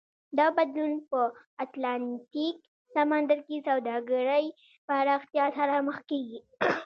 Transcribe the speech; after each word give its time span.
دا 0.37 0.45
بدلون 0.57 0.93
په 1.09 1.19
اتلانتیک 1.65 2.57
سمندر 2.95 3.39
کې 3.47 3.57
سوداګرۍ 3.67 4.45
پراختیا 4.87 5.45
سره 5.57 5.75
مخ 5.87 5.97
کېږي. 6.09 6.39